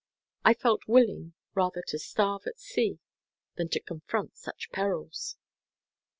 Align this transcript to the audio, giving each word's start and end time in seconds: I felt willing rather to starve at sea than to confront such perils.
I 0.43 0.55
felt 0.55 0.87
willing 0.87 1.35
rather 1.53 1.83
to 1.89 1.99
starve 1.99 2.47
at 2.47 2.57
sea 2.59 2.97
than 3.55 3.69
to 3.69 3.79
confront 3.79 4.35
such 4.35 4.71
perils. 4.71 5.37